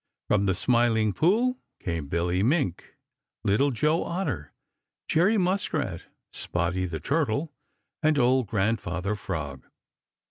From 0.29 0.47
the 0.47 0.55
Smiling 0.55 1.13
Pool 1.13 1.59
came 1.79 2.07
Billy 2.07 2.41
Mink, 2.41 2.95
Little 3.43 3.69
Joe 3.69 4.03
Otter, 4.03 4.51
Jerry 5.07 5.37
Muskrat, 5.37 6.05
Spotty 6.33 6.87
the 6.87 6.99
Turtle, 6.99 7.53
and 8.01 8.17
old 8.17 8.47
Grandfather 8.47 9.13
Frog. 9.15 9.67